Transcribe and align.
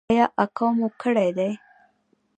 ایا 0.09 0.25
اکو 0.43 0.67
مو 0.77 0.87
کړې 1.01 1.29
ده؟ 1.37 1.49